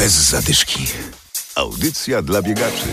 Bez 0.00 0.30
zadyszki. 0.30 0.86
Audycja 1.54 2.22
dla 2.22 2.42
biegaczy. 2.42 2.86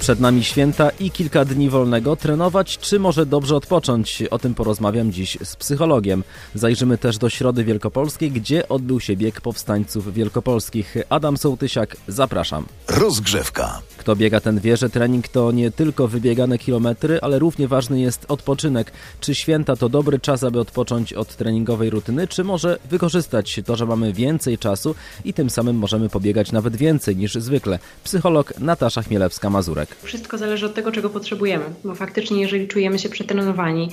Przed 0.00 0.20
nami 0.20 0.44
święta 0.44 0.90
i 0.90 1.10
kilka 1.10 1.44
dni 1.44 1.70
wolnego. 1.70 2.16
Trenować 2.16 2.78
czy 2.78 2.98
może 2.98 3.26
dobrze 3.26 3.56
odpocząć? 3.56 4.22
O 4.30 4.38
tym 4.38 4.54
porozmawiam 4.54 5.12
dziś 5.12 5.38
z 5.44 5.56
psychologiem. 5.56 6.24
Zajrzymy 6.54 6.98
też 6.98 7.18
do 7.18 7.30
Środy 7.30 7.64
Wielkopolskiej, 7.64 8.30
gdzie 8.30 8.68
odbył 8.68 9.00
się 9.00 9.16
bieg 9.16 9.40
powstańców 9.40 10.14
wielkopolskich. 10.14 10.96
Adam 11.08 11.36
Sołtysiak, 11.36 11.96
zapraszam. 12.08 12.66
Rozgrzewka. 12.88 13.82
Kto 14.06 14.16
biega, 14.16 14.40
ten 14.40 14.60
wie, 14.60 14.76
że 14.76 14.90
trening 14.90 15.28
to 15.28 15.52
nie 15.52 15.70
tylko 15.70 16.08
wybiegane 16.08 16.58
kilometry, 16.58 17.18
ale 17.22 17.38
równie 17.38 17.68
ważny 17.68 18.00
jest 18.00 18.24
odpoczynek. 18.28 18.92
Czy 19.20 19.34
święta 19.34 19.76
to 19.76 19.88
dobry 19.88 20.18
czas, 20.18 20.44
aby 20.44 20.60
odpocząć 20.60 21.12
od 21.12 21.36
treningowej 21.36 21.90
rutyny, 21.90 22.28
czy 22.28 22.44
może 22.44 22.78
wykorzystać 22.90 23.60
to, 23.64 23.76
że 23.76 23.86
mamy 23.86 24.12
więcej 24.12 24.58
czasu 24.58 24.94
i 25.24 25.34
tym 25.34 25.50
samym 25.50 25.76
możemy 25.76 26.08
pobiegać 26.08 26.52
nawet 26.52 26.76
więcej 26.76 27.16
niż 27.16 27.34
zwykle? 27.34 27.78
Psycholog 28.04 28.60
Natasza 28.60 29.00
Chmielewska-Mazurek. 29.00 29.86
Wszystko 30.02 30.38
zależy 30.38 30.66
od 30.66 30.74
tego, 30.74 30.92
czego 30.92 31.10
potrzebujemy, 31.10 31.64
bo 31.84 31.94
faktycznie, 31.94 32.40
jeżeli 32.40 32.68
czujemy 32.68 32.98
się 32.98 33.08
przetrenowani, 33.08 33.88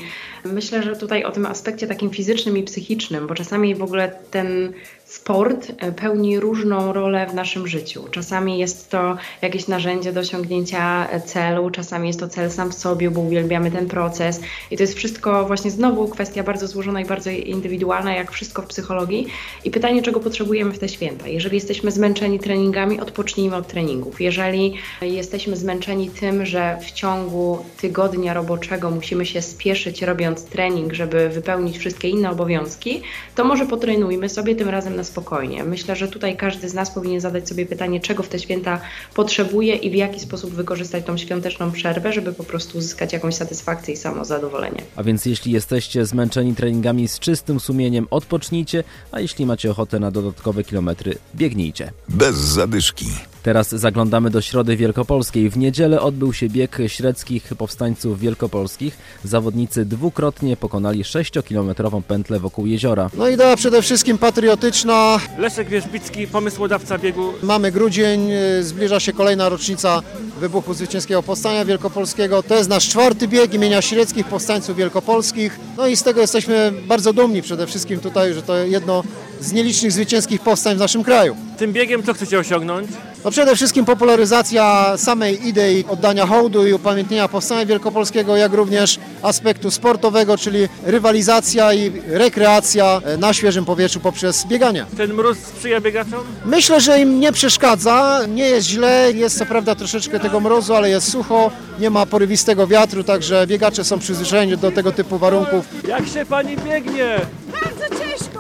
myślę, 0.46 0.84
że 0.84 0.96
tutaj 0.96 1.24
o 1.24 1.32
tym 1.32 1.46
aspekcie 1.46 1.88
takim 1.88 2.10
fizycznym 2.10 2.58
i 2.58 2.64
psychicznym, 2.64 3.28
bo 3.28 3.36
czasami 3.36 3.76
w 3.76 3.84
ogóle 3.84 4.12
ten 4.32 4.74
sport 5.14 5.72
e, 5.78 5.92
pełni 5.92 6.40
różną 6.40 6.94
rolę 6.94 7.28
w 7.28 7.34
naszym 7.34 7.68
życiu. 7.68 8.04
Czasami 8.12 8.60
jest 8.60 8.90
to 8.90 9.18
jakieś 9.42 9.68
narzędzie 9.68 10.14
do 10.14 10.20
osiągnięcia 10.20 11.10
e, 11.10 11.22
celu, 11.22 11.70
czasami 11.70 12.08
jest 12.08 12.20
to 12.20 12.28
cel 12.28 12.52
sam 12.52 12.72
w 12.72 12.74
sobie, 12.74 13.12
bo 13.12 13.22
uwielbiamy 13.22 13.72
ten 13.72 13.88
proces. 13.88 14.42
I 14.72 14.78
to 14.78 14.84
jest 14.84 14.96
wszystko 14.96 15.46
właśnie 15.46 15.72
znowu 15.72 16.08
kwestia 16.08 16.44
bardzo 16.44 16.68
złożona 16.68 17.02
i 17.02 17.06
bardzo 17.06 17.30
indywidualna, 17.30 18.16
jak 18.16 18.32
wszystko 18.32 18.62
w 18.62 18.66
psychologii. 18.66 19.28
I 19.66 19.72
pytanie, 19.72 20.02
czego 20.02 20.20
potrzebujemy 20.20 20.72
w 20.72 20.80
te 20.80 20.90
święta. 20.90 21.28
Jeżeli 21.28 21.56
jesteśmy 21.56 21.92
zmęczeni 21.92 22.40
treningami, 22.40 23.00
odpocznijmy 23.00 23.56
od 23.56 23.68
treningów. 23.68 24.22
Jeżeli 24.22 24.74
jesteśmy 25.02 25.56
zmęczeni 25.56 26.10
tym, 26.10 26.46
że 26.46 26.78
w 26.82 26.92
ciągu 26.92 27.66
tygodnia 27.82 28.34
roboczego 28.34 28.92
musimy 28.92 29.26
się 29.26 29.42
spieszyć 29.42 30.02
robiąc 30.02 30.46
trening, 30.46 30.94
żeby 30.94 31.30
wypełnić 31.30 31.78
wszystkie 31.78 32.10
inne 32.10 32.32
obowiązki, 32.32 33.02
to 33.36 33.44
może 33.44 33.66
potrenujmy 33.66 34.30
sobie 34.30 34.56
tym 34.56 34.70
razem 34.70 34.96
na 34.96 35.03
spokojnie. 35.04 35.64
Myślę, 35.64 35.96
że 35.96 36.08
tutaj 36.08 36.38
każdy 36.38 36.70
z 36.70 36.74
nas 36.74 36.92
powinien 36.92 37.22
zadać 37.22 37.50
sobie 37.50 37.66
pytanie, 37.66 38.00
czego 38.00 38.24
w 38.24 38.28
te 38.28 38.40
święta 38.40 38.82
potrzebuje 39.14 39.76
i 39.76 39.90
w 39.90 39.96
jaki 39.96 40.20
sposób 40.20 40.54
wykorzystać 40.54 41.06
tą 41.06 41.18
świąteczną 41.18 41.72
przerwę, 41.72 42.14
żeby 42.14 42.34
po 42.34 42.44
prostu 42.44 42.78
uzyskać 42.78 43.14
jakąś 43.14 43.36
satysfakcję 43.36 43.94
i 43.94 43.98
samozadowolenie. 43.98 44.82
A 44.96 45.04
więc 45.04 45.26
jeśli 45.26 45.52
jesteście 45.52 46.06
zmęczeni 46.06 46.56
treningami 46.56 47.08
z 47.08 47.20
czystym 47.20 47.60
sumieniem, 47.60 48.08
odpocznijcie, 48.12 48.84
a 49.12 49.20
jeśli 49.20 49.46
macie 49.46 49.72
ochotę 49.72 50.00
na 50.00 50.12
dodatkowe 50.12 50.64
kilometry, 50.64 51.16
biegnijcie. 51.36 51.92
Bez 52.10 52.36
zadyszki. 52.36 53.33
Teraz 53.44 53.70
zaglądamy 53.70 54.30
do 54.30 54.42
Środy 54.42 54.78
Wielkopolskiej. 54.78 55.50
W 55.50 55.58
niedzielę 55.58 56.02
odbył 56.02 56.34
się 56.34 56.50
bieg 56.50 56.78
średzkich 56.88 57.44
powstańców 57.58 58.20
wielkopolskich. 58.20 58.98
Zawodnicy 59.24 59.86
dwukrotnie 59.86 60.58
pokonali 60.58 61.04
6-kilometrową 61.04 62.04
pętlę 62.04 62.40
wokół 62.40 62.66
jeziora. 62.66 63.10
No 63.18 63.28
idea 63.28 63.56
przede 63.56 63.82
wszystkim 63.82 64.18
patriotyczna. 64.18 65.20
Leszek 65.38 65.70
Wierzbicki, 65.70 66.28
pomysłodawca 66.28 66.98
biegu. 66.98 67.34
Mamy 67.44 67.72
grudzień, 67.72 68.32
y, 68.32 68.64
zbliża 68.64 69.00
się 69.00 69.14
kolejna 69.14 69.50
rocznica 69.50 70.02
wybuchu 70.40 70.74
zwycięskiego 70.74 71.24
powstania 71.24 71.66
wielkopolskiego. 71.66 72.44
To 72.44 72.56
jest 72.56 72.70
nasz 72.70 72.90
czwarty 72.90 73.28
bieg 73.28 73.54
imienia 73.54 73.82
średzkich 73.82 74.28
powstańców 74.28 74.78
wielkopolskich. 74.78 75.60
No 75.78 75.88
i 75.88 75.96
z 75.96 76.04
tego 76.04 76.22
jesteśmy 76.22 76.72
bardzo 76.88 77.14
dumni 77.14 77.42
przede 77.42 77.68
wszystkim 77.68 78.00
tutaj, 78.00 78.34
że 78.34 78.42
to 78.42 78.58
jedno 78.58 79.04
z 79.44 79.52
nielicznych 79.52 79.92
zwycięskich 79.92 80.42
powstań 80.42 80.76
w 80.76 80.80
naszym 80.80 81.04
kraju. 81.04 81.36
Tym 81.58 81.74
biegiem 81.74 82.04
co 82.04 82.14
chcecie 82.14 82.40
osiągnąć? 82.40 82.88
No 83.26 83.32
przede 83.32 83.56
wszystkim 83.56 83.86
popularyzacja 83.86 84.94
samej 84.98 85.48
idei 85.48 85.86
oddania 85.90 86.26
hołdu 86.26 86.68
i 86.68 86.74
upamiętnienia 86.74 87.28
powstania 87.28 87.66
wielkopolskiego, 87.66 88.36
jak 88.38 88.54
również 88.54 89.00
aspektu 89.22 89.72
sportowego, 89.72 90.38
czyli 90.38 90.68
rywalizacja 90.86 91.74
i 91.74 91.92
rekreacja 92.08 93.02
na 93.20 93.34
świeżym 93.34 93.66
powietrzu 93.66 94.00
poprzez 94.00 94.46
bieganie. 94.46 94.86
Ten 94.98 95.14
mróz 95.14 95.38
sprzyja 95.38 95.82
biegaczom? 95.82 96.20
Myślę, 96.46 96.82
że 96.82 97.00
im 97.00 97.20
nie 97.20 97.32
przeszkadza, 97.32 98.22
nie 98.28 98.46
jest 98.46 98.68
źle, 98.68 99.12
jest 99.16 99.38
co 99.38 99.46
prawda 99.46 99.76
troszeczkę 99.76 100.20
tego 100.20 100.40
mrozu, 100.40 100.74
ale 100.74 100.90
jest 100.90 101.12
sucho, 101.12 101.52
nie 101.80 101.90
ma 101.90 102.06
porywistego 102.06 102.68
wiatru, 102.68 103.04
także 103.04 103.48
biegacze 103.48 103.84
są 103.84 104.00
przyzwyczajeni 104.00 104.58
do 104.58 104.72
tego 104.72 104.92
typu 104.92 105.18
warunków. 105.18 105.66
Jak 105.88 106.08
się 106.08 106.26
pani 106.26 106.58
biegnie? 106.58 107.20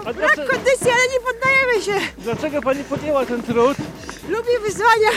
A 0.05 0.13
brak 0.13 0.15
dlaczego- 0.35 0.49
kondycji, 0.53 0.87
ale 0.91 1.01
nie 1.13 1.19
poddajemy 1.19 1.81
się. 1.85 2.07
Dlaczego 2.17 2.61
pani 2.61 2.83
podjęła 2.83 3.25
ten 3.25 3.43
trud? 3.43 3.77
Lubię 4.29 4.59
wyzwania. 4.65 5.09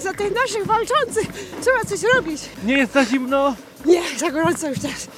Za 0.00 0.12
tych 0.14 0.34
naszych 0.34 0.66
walczących 0.66 1.26
trzeba 1.62 1.84
coś 1.84 2.14
robić. 2.14 2.42
Nie 2.64 2.78
jest 2.78 2.92
za 2.92 3.04
zimno? 3.04 3.54
Nie, 3.84 4.02
za 4.18 4.30
gorąco 4.30 4.68
już 4.68 4.78
teraz. 4.78 5.08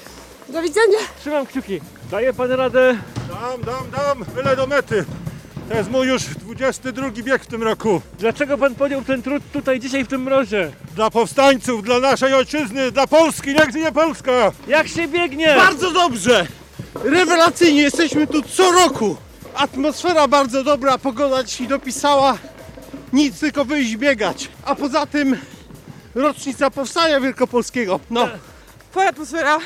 Do 0.48 0.62
widzenia. 0.62 0.98
Trzymam 1.20 1.46
kciuki. 1.46 1.80
Daje 2.10 2.32
pan 2.32 2.50
radę? 2.52 2.98
Dam, 3.28 3.62
dam, 3.62 3.90
dam, 3.90 4.24
byle 4.34 4.56
do 4.56 4.66
mety. 4.66 5.04
To 5.68 5.76
jest 5.76 5.90
mój 5.90 6.08
już 6.08 6.22
22 6.24 7.10
bieg 7.10 7.42
w 7.44 7.46
tym 7.46 7.62
roku. 7.62 8.02
Dlaczego 8.18 8.58
pan 8.58 8.74
podjął 8.74 9.02
ten 9.04 9.22
trud 9.22 9.42
tutaj 9.52 9.80
dzisiaj 9.80 10.04
w 10.04 10.08
tym 10.08 10.22
mrozie? 10.22 10.70
Dla 10.94 11.10
powstańców, 11.10 11.82
dla 11.82 11.98
naszej 12.00 12.34
ojczyzny, 12.34 12.92
dla 12.92 13.06
Polski, 13.06 13.54
niech 13.54 13.74
nie 13.74 13.92
Polska! 13.92 14.52
Jak 14.68 14.88
się 14.88 15.08
biegnie? 15.08 15.54
Bardzo 15.56 15.90
dobrze! 15.92 16.46
Rewelacyjnie, 17.04 17.82
jesteśmy 17.82 18.26
tu 18.26 18.42
co 18.42 18.70
roku. 18.70 19.16
Atmosfera 19.54 20.28
bardzo 20.28 20.64
dobra, 20.64 20.98
pogoda 20.98 21.44
dzisiaj 21.44 21.68
dopisała. 21.68 22.38
Nic, 23.12 23.40
tylko 23.40 23.64
wyjść 23.64 23.96
biegać. 23.96 24.48
A 24.64 24.74
poza 24.74 25.06
tym 25.06 25.38
rocznica 26.14 26.70
powstania 26.70 27.20
wielkopolskiego. 27.20 28.00
No, 28.10 28.28
Twoja 28.90 29.08
atmosfera, 29.08 29.58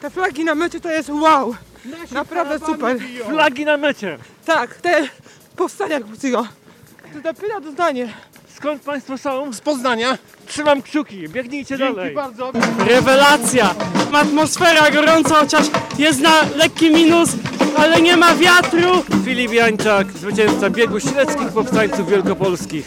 te 0.00 0.10
flagi 0.10 0.44
na 0.44 0.54
mecie 0.54 0.80
to 0.80 0.90
jest 0.90 1.08
wow. 1.08 1.54
Naprawdę 2.12 2.58
super. 2.66 2.96
Flagi 3.28 3.64
na 3.64 3.76
mecie. 3.76 4.18
Tak, 4.44 4.74
te 4.74 5.08
powstania 5.56 6.00
Kucygo. 6.00 6.46
To 7.12 7.20
dopiero 7.20 7.60
doznanie. 7.60 8.12
Skąd 8.56 8.82
państwo 8.82 9.18
są? 9.18 9.52
z 9.52 9.60
Poznania. 9.60 10.18
Trzymam 10.46 10.82
kciuki. 10.82 11.28
Biegnijcie 11.28 11.78
Dzięki 11.78 11.94
dalej. 11.94 12.14
bardzo. 12.14 12.52
Rewelacja! 12.78 13.74
Atmosfera 14.12 14.90
gorąca, 14.90 15.34
chociaż 15.34 15.66
jest 15.98 16.20
na 16.20 16.30
lekki 16.56 16.90
minus, 16.90 17.30
ale 17.78 18.00
nie 18.00 18.16
ma 18.16 18.34
wiatru. 18.34 19.02
Filip 19.24 19.52
Jańczak, 19.52 20.12
zwycięzca 20.12 20.70
biegu 20.70 21.00
średzkich 21.00 21.48
powstańców 21.48 22.10
wielkopolskich. 22.10 22.86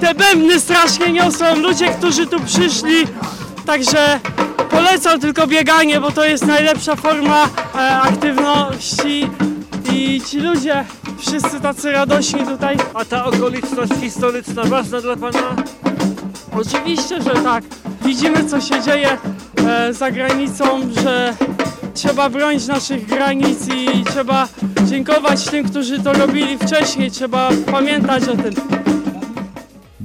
Te 0.00 0.14
bębny 0.14 0.60
strasznie 0.60 1.12
niosą 1.12 1.56
ludzie, 1.56 1.88
którzy 1.88 2.26
tu 2.26 2.40
przyszli. 2.40 3.06
Także 3.66 4.20
polecam 4.70 5.20
tylko 5.20 5.46
bieganie, 5.46 6.00
bo 6.00 6.10
to 6.10 6.24
jest 6.24 6.46
najlepsza 6.46 6.96
forma 6.96 7.48
e, 7.74 7.78
aktywności. 8.00 9.30
I 9.92 10.20
ci 10.26 10.38
ludzie, 10.40 10.84
wszyscy 11.18 11.60
tacy 11.60 11.92
radośni 11.92 12.46
tutaj. 12.46 12.76
A 12.94 13.04
ta 13.04 13.24
okoliczność 13.24 13.92
historyczna 14.00 14.64
ważna 14.64 15.00
dla 15.00 15.16
pana? 15.16 15.56
Oczywiście, 16.52 17.22
że 17.22 17.30
tak. 17.30 17.64
Widzimy, 18.04 18.44
co 18.44 18.60
się 18.60 18.82
dzieje 18.82 19.18
e, 19.68 19.92
za 19.94 20.10
granicą, 20.10 20.64
że 21.02 21.34
trzeba 21.94 22.30
bronić 22.30 22.66
naszych 22.66 23.06
granic 23.06 23.68
i 23.74 24.04
trzeba 24.04 24.48
dziękować 24.84 25.44
tym, 25.44 25.68
którzy 25.68 26.00
to 26.02 26.12
robili 26.12 26.58
wcześniej. 26.58 27.10
Trzeba 27.10 27.50
pamiętać 27.72 28.22
o 28.22 28.36
tym. 28.36 28.85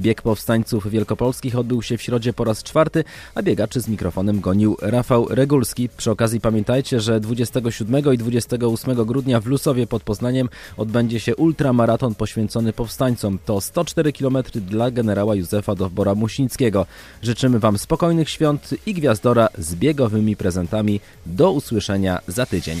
Bieg 0.02 0.22
powstańców 0.22 0.90
wielkopolskich 0.90 1.58
odbył 1.58 1.82
się 1.82 1.98
w 1.98 2.02
środzie 2.02 2.32
po 2.32 2.44
raz 2.44 2.62
czwarty, 2.62 3.04
a 3.34 3.42
biegaczy 3.42 3.80
z 3.80 3.88
mikrofonem 3.88 4.40
gonił 4.40 4.76
Rafał 4.80 5.26
Regulski. 5.30 5.88
Przy 5.96 6.10
okazji 6.10 6.40
pamiętajcie, 6.40 7.00
że 7.00 7.20
27 7.20 8.14
i 8.14 8.18
28 8.18 9.04
grudnia 9.04 9.40
w 9.40 9.46
Lusowie 9.46 9.86
pod 9.86 10.02
Poznaniem 10.02 10.48
odbędzie 10.76 11.20
się 11.20 11.36
ultramaraton 11.36 12.14
poświęcony 12.14 12.72
powstańcom. 12.72 13.38
To 13.44 13.60
104 13.60 14.12
km 14.12 14.36
dla 14.54 14.90
generała 14.90 15.34
Józefa 15.34 15.74
Dowbora-Muśnickiego. 15.74 16.86
Życzymy 17.22 17.58
Wam 17.58 17.78
spokojnych 17.78 18.30
świąt 18.30 18.74
i 18.86 18.94
gwiazdora 18.94 19.48
z 19.58 19.74
biegowymi 19.74 20.36
prezentami. 20.36 21.00
Do 21.26 21.52
usłyszenia 21.52 22.18
za 22.28 22.46
tydzień. 22.46 22.80